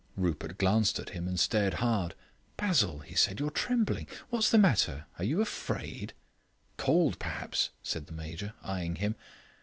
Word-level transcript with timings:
Rupert 0.17 0.57
glanced 0.57 0.97
at 0.97 1.11
him 1.11 1.27
and 1.27 1.39
stared 1.39 1.75
hard. 1.75 2.15
"Basil," 2.57 3.01
he 3.01 3.13
cried, 3.13 3.39
"you're 3.39 3.51
trembling. 3.51 4.07
What's 4.31 4.49
the 4.49 4.57
matter 4.57 5.05
are 5.19 5.23
you 5.23 5.41
afraid?" 5.41 6.13
"Cold, 6.75 7.19
perhaps," 7.19 7.69
said 7.83 8.07
the 8.07 8.13
Major, 8.13 8.53
eyeing 8.63 8.95
him. 8.95 9.13